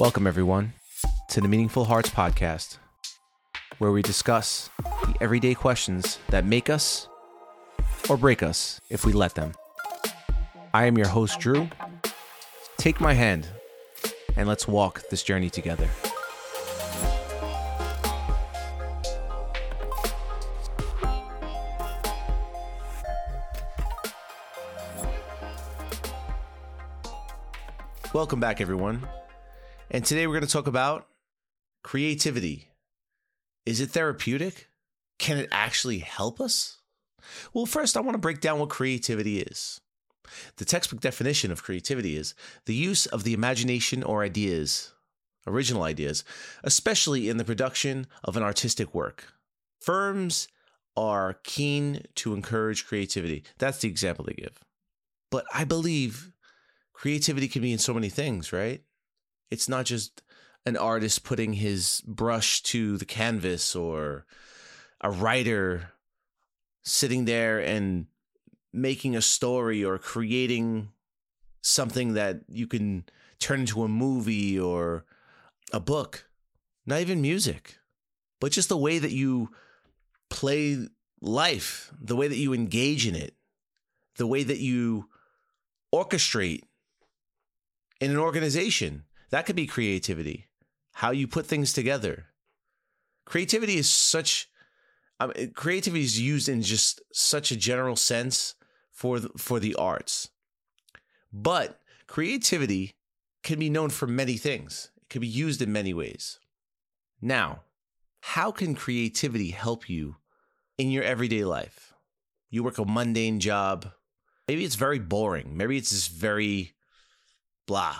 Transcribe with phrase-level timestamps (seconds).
[0.00, 0.72] Welcome, everyone,
[1.28, 2.78] to the Meaningful Hearts podcast,
[3.76, 7.06] where we discuss the everyday questions that make us
[8.08, 9.52] or break us if we let them.
[10.72, 11.68] I am your host, Drew.
[12.78, 13.46] Take my hand
[14.36, 15.90] and let's walk this journey together.
[28.14, 29.06] Welcome back, everyone.
[29.92, 31.08] And today we're going to talk about
[31.82, 32.68] creativity.
[33.66, 34.68] Is it therapeutic?
[35.18, 36.78] Can it actually help us?
[37.52, 39.80] Well, first, I want to break down what creativity is.
[40.58, 42.36] The textbook definition of creativity is
[42.66, 44.92] the use of the imagination or ideas,
[45.44, 46.22] original ideas,
[46.62, 49.32] especially in the production of an artistic work.
[49.80, 50.46] Firms
[50.96, 53.42] are keen to encourage creativity.
[53.58, 54.60] That's the example they give.
[55.32, 56.30] But I believe
[56.92, 58.82] creativity can be in so many things, right?
[59.50, 60.22] It's not just
[60.66, 64.26] an artist putting his brush to the canvas or
[65.00, 65.92] a writer
[66.82, 68.06] sitting there and
[68.72, 70.90] making a story or creating
[71.62, 73.04] something that you can
[73.38, 75.04] turn into a movie or
[75.72, 76.28] a book,
[76.86, 77.78] not even music,
[78.40, 79.50] but just the way that you
[80.28, 80.86] play
[81.20, 83.34] life, the way that you engage in it,
[84.16, 85.08] the way that you
[85.94, 86.62] orchestrate
[88.00, 89.04] in an organization.
[89.30, 90.48] That could be creativity.
[90.94, 92.26] How you put things together.
[93.24, 94.48] Creativity is such
[95.20, 98.54] um, I mean, creativity is used in just such a general sense
[98.90, 100.30] for the, for the arts.
[101.32, 102.92] But creativity
[103.44, 104.90] can be known for many things.
[104.96, 106.40] It can be used in many ways.
[107.20, 107.62] Now,
[108.20, 110.16] how can creativity help you
[110.78, 111.92] in your everyday life?
[112.48, 113.92] You work a mundane job.
[114.48, 115.56] Maybe it's very boring.
[115.56, 116.72] Maybe it's just very
[117.66, 117.96] blah.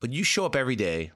[0.00, 1.12] But you show up every day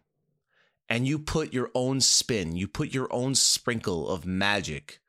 [0.88, 5.00] and you put your own spin, you put your own sprinkle of magic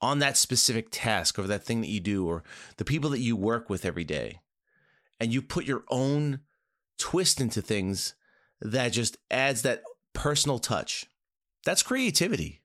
[0.00, 2.42] on that specific task or that thing that you do or
[2.76, 4.40] the people that you work with every day.
[5.20, 6.40] And you put your own
[6.98, 8.14] twist into things
[8.60, 9.82] that just adds that
[10.12, 11.06] personal touch.
[11.64, 12.62] That's creativity.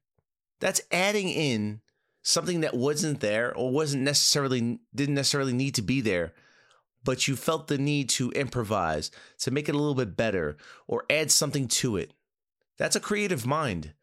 [0.60, 1.82] That's adding in
[2.24, 6.34] something that wasn't there or wasn't necessarily didn't necessarily need to be there
[7.08, 10.58] but you felt the need to improvise, to make it a little bit better,
[10.88, 12.12] or add something to it.
[12.78, 13.94] That's a creative mind.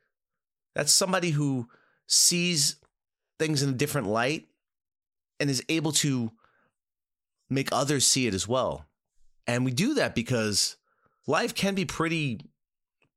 [0.75, 1.69] That's somebody who
[2.07, 2.77] sees
[3.39, 4.47] things in a different light
[5.39, 6.33] and is able to
[7.51, 8.87] make others see it as well.
[9.47, 10.79] And we do that because
[11.27, 12.41] life can be pretty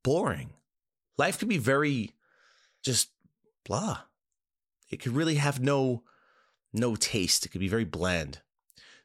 [0.03, 0.49] boring.
[1.17, 2.11] Life can be very
[2.83, 3.07] just
[3.63, 3.99] blah.
[4.89, 6.03] It could really have no
[6.73, 7.45] no taste.
[7.45, 8.41] It could be very bland.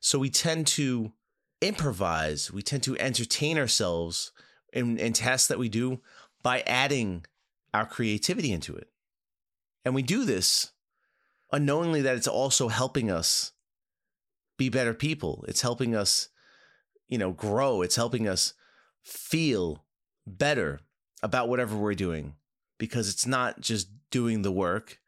[0.03, 1.13] So we tend to
[1.61, 4.33] improvise, we tend to entertain ourselves
[4.73, 6.01] in, in tasks that we do
[6.43, 7.25] by adding
[7.73, 8.89] our creativity into it.
[9.85, 10.73] And we do this
[11.53, 13.53] unknowingly that it's also helping us
[14.59, 15.45] be better people.
[15.47, 16.31] It's helping us,
[17.09, 17.81] you know, grow.
[17.83, 18.55] It's helping us
[19.05, 19.85] feel
[20.27, 20.81] better
[21.23, 22.35] about whatever we're doing
[22.77, 24.99] because it's not just doing the work,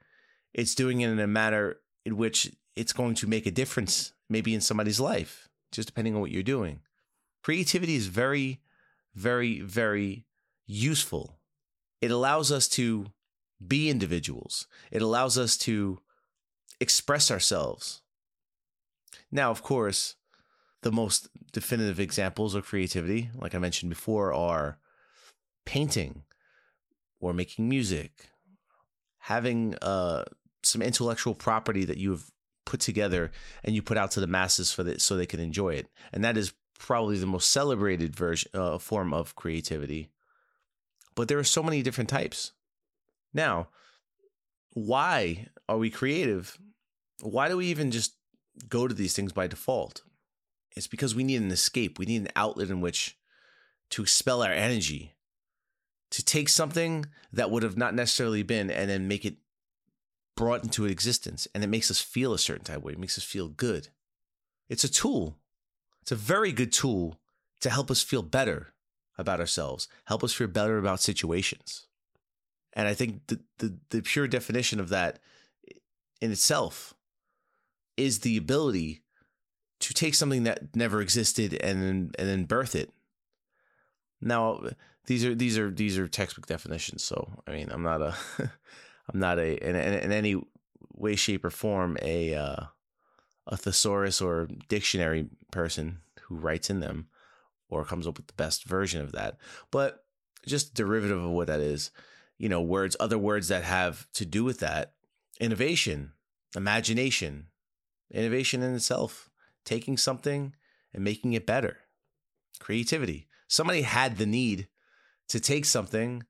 [0.52, 4.54] it's doing it in a manner in which it's going to make a difference maybe
[4.54, 6.80] in somebody's life, just depending on what you're doing.
[7.42, 8.60] Creativity is very,
[9.14, 10.24] very, very
[10.66, 11.38] useful.
[12.00, 13.06] It allows us to
[13.64, 16.00] be individuals, it allows us to
[16.80, 18.02] express ourselves.
[19.30, 20.16] Now, of course,
[20.82, 24.78] the most definitive examples of creativity, like I mentioned before, are
[25.64, 26.22] painting
[27.20, 28.28] or making music,
[29.20, 30.24] having uh,
[30.62, 32.30] some intellectual property that you have
[32.64, 33.30] put together
[33.62, 35.88] and you put out to the masses for that so they can enjoy it.
[36.12, 40.10] And that is probably the most celebrated version uh, form of creativity.
[41.14, 42.52] But there are so many different types.
[43.32, 43.68] Now,
[44.70, 46.58] why are we creative?
[47.22, 48.14] Why do we even just
[48.68, 50.02] go to these things by default?
[50.76, 51.98] It's because we need an escape.
[51.98, 53.16] We need an outlet in which
[53.90, 55.14] to expel our energy,
[56.10, 59.36] to take something that would have not necessarily been and then make it
[60.36, 62.92] brought into existence and it makes us feel a certain type of way.
[62.92, 63.88] It makes us feel good.
[64.68, 65.38] It's a tool.
[66.02, 67.20] It's a very good tool
[67.60, 68.74] to help us feel better
[69.16, 71.86] about ourselves, help us feel better about situations.
[72.72, 75.20] And I think the, the, the pure definition of that
[76.20, 76.94] in itself
[77.96, 79.02] is the ability
[79.80, 82.90] to take something that never existed and then, and then birth it.
[84.20, 84.62] Now,
[85.06, 87.02] these are these are these are textbook definitions.
[87.02, 88.14] So I mean, I'm not a
[89.12, 90.42] I'm not a in, in, in any
[90.94, 92.64] way, shape, or form a uh,
[93.46, 97.08] a thesaurus or dictionary person who writes in them,
[97.68, 99.36] or comes up with the best version of that.
[99.70, 100.04] But
[100.46, 101.90] just derivative of what that is,
[102.38, 104.94] you know, words, other words that have to do with that
[105.40, 106.12] innovation,
[106.56, 107.46] imagination,
[108.10, 109.30] innovation in itself,
[109.64, 110.54] taking something
[110.92, 111.78] and making it better,
[112.60, 113.26] creativity.
[113.48, 114.68] Somebody had the need
[115.28, 116.24] to take something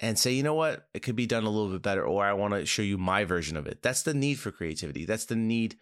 [0.00, 2.32] and say, you know what, it could be done a little bit better, or I
[2.32, 3.82] want to show you my version of it.
[3.82, 5.04] That's the need for creativity.
[5.04, 5.76] That's the need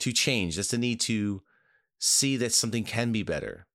[0.00, 0.56] to change.
[0.56, 1.42] That's the need to
[1.98, 3.66] see that something can be better.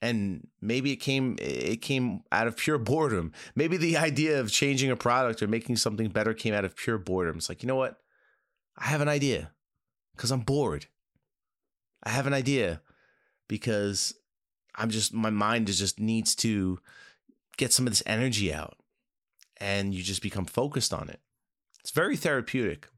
[0.00, 3.32] And maybe it came it came out of pure boredom.
[3.54, 6.96] Maybe the idea of changing a product or making something better came out of pure
[6.96, 7.36] boredom.
[7.36, 7.98] It's like, you know what?
[8.78, 9.52] I have an idea
[10.16, 10.86] because I'm bored.
[12.02, 12.80] I have an idea
[13.46, 14.14] because
[14.74, 16.78] I'm just my mind is just needs to
[17.58, 18.79] get some of this energy out
[19.60, 21.20] and you just become focused on it.
[21.80, 22.88] It's very therapeutic.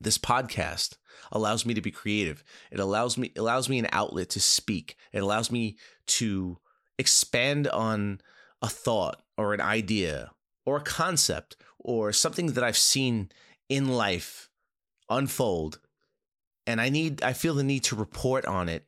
[0.00, 0.96] This podcast
[1.32, 2.44] allows me to be creative.
[2.70, 4.96] It allows me allows me an outlet to speak.
[5.12, 5.76] It allows me
[6.08, 6.58] to
[6.98, 8.20] expand on
[8.60, 10.32] a thought or an idea
[10.64, 13.30] or a concept or something that I've seen
[13.68, 14.50] in life
[15.08, 15.80] unfold
[16.66, 18.84] and I need I feel the need to report on it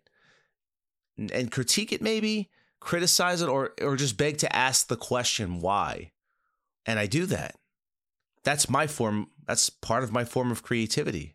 [1.16, 6.12] and critique it maybe, criticize it or or just beg to ask the question why.
[6.88, 7.54] And I do that.
[8.44, 11.34] That's my form, that's part of my form of creativity.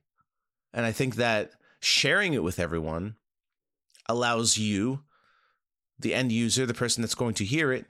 [0.73, 3.17] And I think that sharing it with everyone
[4.09, 5.03] allows you,
[5.99, 7.85] the end user, the person that's going to hear it,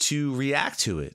[0.00, 1.14] to react to it.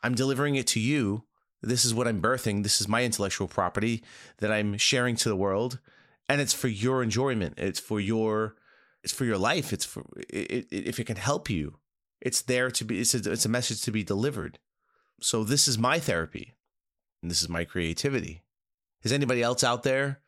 [0.00, 1.24] I'm delivering it to you.
[1.60, 2.62] This is what I'm birthing.
[2.62, 4.04] This is my intellectual property
[4.38, 5.80] that I'm sharing to the world.
[6.28, 7.54] And it's for your enjoyment.
[7.56, 8.54] It's for your
[9.02, 9.72] it's for your life.
[9.72, 11.78] It's for it, it, if it can help you.
[12.20, 14.60] It's there to be it's a, it's a message to be delivered.
[15.20, 16.54] So this is my therapy.
[17.22, 18.42] And this is my creativity.
[19.02, 20.20] Is anybody else out there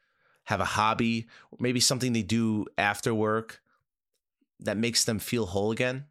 [0.44, 1.26] have a hobby,
[1.58, 3.60] maybe something they do after work
[4.60, 6.06] that makes them feel whole again?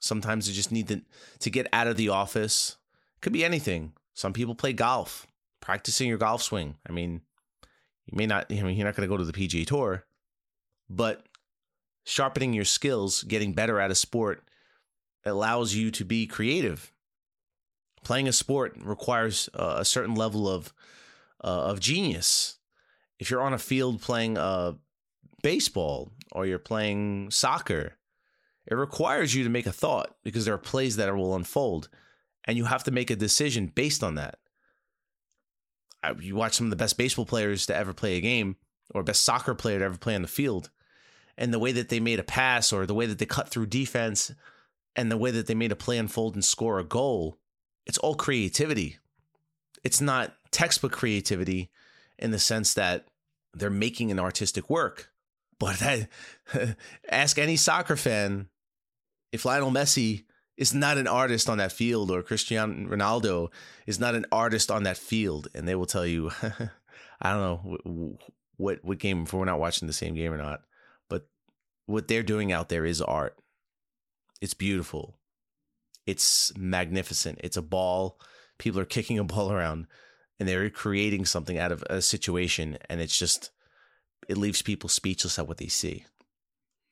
[0.00, 1.02] Sometimes they just need to,
[1.40, 2.76] to get out of the office.
[3.20, 3.92] Could be anything.
[4.14, 5.26] Some people play golf,
[5.60, 6.76] practicing your golf swing.
[6.88, 7.20] I mean,
[8.06, 10.04] you may not, I mean, you're not going to go to the PGA Tour,
[10.90, 11.24] but
[12.04, 14.42] sharpening your skills, getting better at a sport
[15.24, 16.92] allows you to be creative
[18.02, 20.72] playing a sport requires uh, a certain level of
[21.42, 22.58] uh, of genius.
[23.18, 24.74] If you're on a field playing uh,
[25.42, 27.94] baseball or you're playing soccer,
[28.66, 31.88] it requires you to make a thought because there are plays that will unfold,
[32.44, 34.38] and you have to make a decision based on that.
[36.20, 38.56] You watch some of the best baseball players to ever play a game,
[38.92, 40.70] or best soccer player to ever play on the field,
[41.36, 43.66] and the way that they made a pass, or the way that they cut through
[43.66, 44.32] defense,
[44.96, 47.38] and the way that they made a play unfold and score a goal
[47.86, 48.98] it's all creativity.
[49.84, 51.70] It's not textbook creativity
[52.18, 53.06] in the sense that
[53.54, 55.10] they're making an artistic work.
[55.58, 56.08] But that,
[57.10, 58.48] ask any soccer fan
[59.32, 60.24] if Lionel Messi
[60.56, 63.48] is not an artist on that field or Cristiano Ronaldo
[63.86, 66.30] is not an artist on that field, and they will tell you,
[67.22, 68.18] I don't know
[68.56, 70.62] what what game if we're not watching the same game or not,
[71.08, 71.26] but
[71.86, 73.36] what they're doing out there is art.
[74.40, 75.16] It's beautiful.
[76.06, 77.40] It's magnificent.
[77.42, 78.18] It's a ball.
[78.58, 79.86] People are kicking a ball around
[80.38, 82.78] and they're creating something out of a situation.
[82.88, 83.50] And it's just,
[84.28, 86.04] it leaves people speechless at what they see.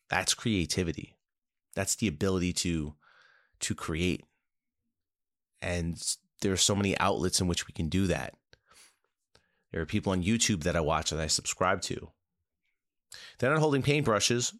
[0.09, 1.17] That's creativity.
[1.75, 2.95] That's the ability to,
[3.61, 4.25] to create.
[5.63, 6.01] And
[6.43, 8.35] there are so many outlets in which we can do that.
[9.73, 12.11] There are people on YouTube that I watch that I subscribe to.
[13.39, 14.55] They're not holding paintbrushes.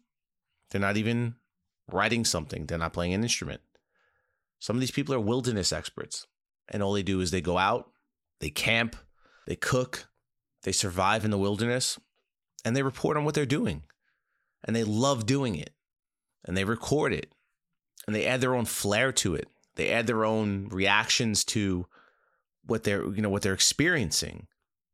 [0.69, 1.35] They're not even
[1.91, 2.65] writing something.
[2.65, 3.61] They're not playing an instrument.
[4.61, 6.27] Some of these people are wilderness experts,
[6.69, 7.89] and all they do is they go out,
[8.39, 8.95] they camp,
[9.47, 10.07] they cook,
[10.63, 11.99] they survive in the wilderness,
[12.63, 13.83] and they report on what they're doing.
[14.63, 15.71] And they love doing it,
[16.45, 17.33] and they record it,
[18.05, 19.47] and they add their own flair to it.
[19.75, 21.87] They add their own reactions to
[22.63, 24.45] what they're, you know, what they're experiencing.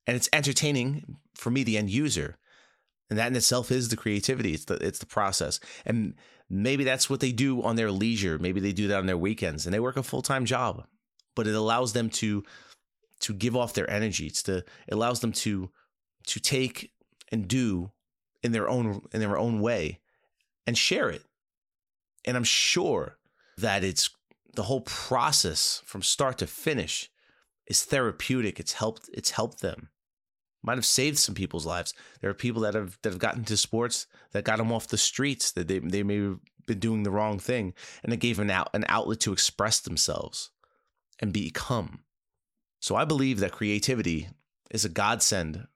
[0.05, 2.37] And it's entertaining for me, the end user.
[3.09, 4.53] And that in itself is the creativity.
[4.53, 5.59] It's the it's the process.
[5.85, 6.15] And
[6.49, 8.37] maybe that's what they do on their leisure.
[8.37, 10.85] Maybe they do that on their weekends and they work a full-time job.
[11.35, 12.43] But it allows them to
[13.19, 14.27] to give off their energy.
[14.27, 15.69] It's to it allows them to
[16.27, 16.91] to take
[17.31, 17.91] and do
[18.43, 19.99] in their own in their own way
[20.65, 21.23] and share it.
[22.25, 23.17] And I'm sure
[23.57, 24.09] that it's
[24.55, 27.09] the whole process from start to finish
[27.67, 28.59] is therapeutic.
[28.59, 29.89] It's helped it's helped them
[30.67, 31.93] might have saved some people's lives.
[32.21, 34.97] There are people that have that have gotten to sports that got them off the
[34.97, 38.49] streets that they they may have been doing the wrong thing, and it gave them
[38.49, 40.51] an out an outlet to express themselves
[41.19, 42.03] and become.
[42.79, 44.29] So I believe that creativity
[44.69, 45.67] is a godsend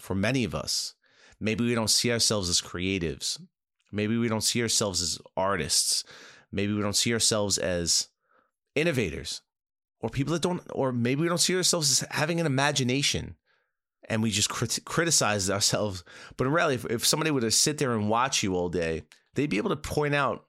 [0.00, 0.94] for many of us.
[1.38, 3.38] Maybe we don't see ourselves as creatives,
[3.92, 6.04] Maybe we don't see ourselves as artists.
[6.52, 8.08] Maybe we don't see ourselves as
[8.74, 9.42] innovators
[10.00, 13.36] or people that don't, or maybe we don't see ourselves as having an imagination
[14.08, 16.04] and we just crit- criticize ourselves.
[16.36, 19.02] But in reality, if, if somebody were to sit there and watch you all day,
[19.34, 20.46] they'd be able to point out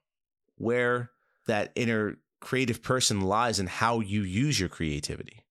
[0.58, 1.12] where
[1.48, 5.44] that inner creative person lies and how you use your creativity.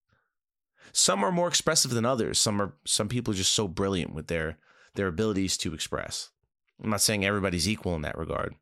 [0.93, 2.39] Some are more expressive than others.
[2.39, 4.59] Some are some people are just so brilliant with their
[4.95, 6.31] their abilities to express.
[6.83, 8.55] I'm not saying everybody's equal in that regard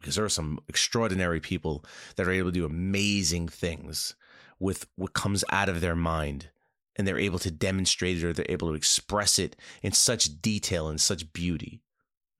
[0.00, 1.84] because there are some extraordinary people
[2.16, 4.14] that are able to do amazing things
[4.58, 6.50] with what comes out of their mind
[6.96, 10.88] and they're able to demonstrate it or they're able to express it in such detail
[10.88, 11.82] and such beauty.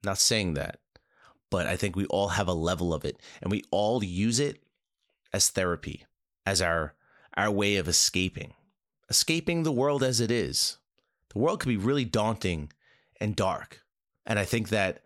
[0.03, 0.79] Not saying that,
[1.49, 4.63] but I think we all have a level of it and we all use it
[5.33, 6.05] as therapy,
[6.45, 6.93] as our
[7.35, 8.53] our way of escaping.
[9.09, 10.77] Escaping the world as it is.
[11.33, 12.71] The world can be really daunting
[13.19, 13.81] and dark.
[14.25, 15.01] And I think that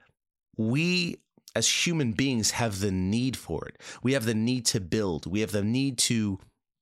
[0.55, 1.17] we
[1.55, 3.81] as human beings have the need for it.
[4.03, 5.25] We have the need to build.
[5.25, 6.39] We have the need to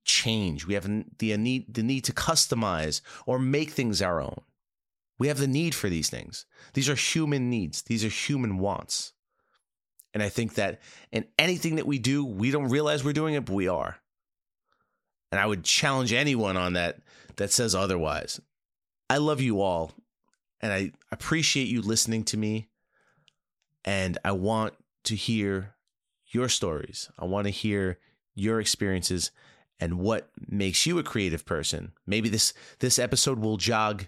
[0.08, 0.66] change.
[0.66, 4.42] We have the uh, need the need to customize or make things our own.
[5.20, 6.46] We have the need for these things.
[6.74, 7.84] These are human needs.
[7.84, 9.14] These are human wants.
[10.14, 10.80] And I think that
[11.12, 13.98] in anything that we do, we don't realize we're doing it, but we are.
[15.32, 17.00] And I would challenge anyone on that
[17.36, 18.40] that says otherwise.
[19.10, 19.92] I love you all,
[20.62, 22.70] and I appreciate you listening to me.
[23.86, 24.74] And I want
[25.06, 25.76] to hear
[26.28, 27.10] your stories.
[27.18, 28.00] I want to hear
[28.36, 29.32] your experiences
[29.80, 31.92] and what makes you a creative person.
[32.06, 34.08] Maybe this this episode will jog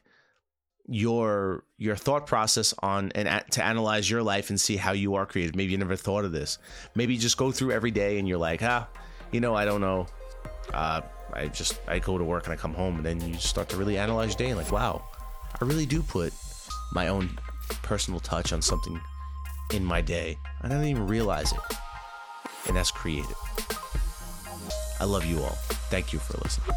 [0.88, 5.26] your your thought process on and to analyze your life and see how you are
[5.26, 5.56] creative.
[5.56, 6.58] Maybe you never thought of this.
[6.96, 8.88] Maybe just go through every day and you're like, ah,
[9.32, 10.08] you know, I don't know.
[10.74, 11.02] Uh,
[11.34, 13.78] I just I go to work and I come home and then you start to
[13.78, 15.04] really analyze your day and like, wow,
[15.62, 16.34] I really do put
[16.92, 17.38] my own
[17.84, 19.00] personal touch on something
[19.74, 20.38] in my day.
[20.62, 21.60] I didn't even realize it.
[22.68, 23.38] And that's creative.
[25.00, 25.58] I love you all.
[25.90, 26.76] Thank you for listening.